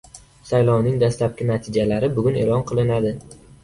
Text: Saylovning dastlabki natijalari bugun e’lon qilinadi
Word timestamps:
Saylovning 0.51 0.95
dastlabki 1.03 1.49
natijalari 1.53 2.13
bugun 2.19 2.43
e’lon 2.45 2.69
qilinadi 2.71 3.19